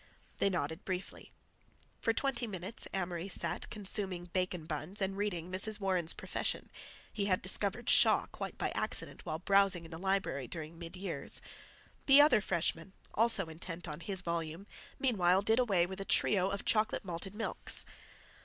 [0.39, 1.31] They nodded briefly.
[1.99, 5.79] For twenty minutes Amory sat consuming bacon buns and reading "Mrs.
[5.79, 6.71] Warren's Profession"
[7.13, 11.39] (he had discovered Shaw quite by accident while browsing in the library during mid years);
[12.07, 14.65] the other freshman, also intent on his volume,
[14.97, 17.85] meanwhile did away with a trio of chocolate malted milks.